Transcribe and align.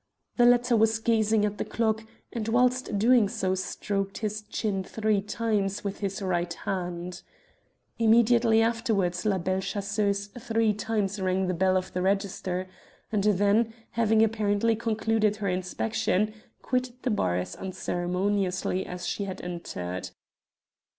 The 0.37 0.47
latter 0.47 0.75
was 0.75 0.97
gazing 0.97 1.45
at 1.45 1.59
the 1.59 1.63
clock, 1.63 2.03
and 2.33 2.47
whilst 2.47 2.97
doing 2.97 3.29
so 3.29 3.53
stroked 3.53 4.17
his 4.17 4.41
chin 4.41 4.83
three 4.83 5.21
times 5.21 5.83
with 5.83 5.99
his 5.99 6.23
right 6.23 6.51
hand. 6.51 7.21
Immediately 7.99 8.63
afterwards 8.63 9.27
La 9.27 9.37
Belle 9.37 9.61
Chasseuse 9.61 10.25
three 10.39 10.73
times 10.73 11.21
rang 11.21 11.45
the 11.45 11.53
bell 11.53 11.77
of 11.77 11.93
the 11.93 12.01
register, 12.01 12.67
and 13.11 13.25
then, 13.25 13.75
having 13.91 14.23
apparently 14.23 14.75
concluded 14.75 15.35
her 15.35 15.47
inspection, 15.49 16.33
quitted 16.63 17.03
the 17.03 17.11
bar 17.11 17.37
as 17.37 17.55
unceremoniously 17.55 18.83
as 18.87 19.05
she 19.05 19.25
had 19.25 19.39
entered. 19.43 20.09